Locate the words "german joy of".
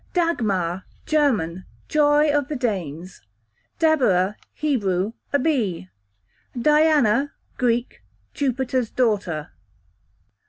1.05-2.47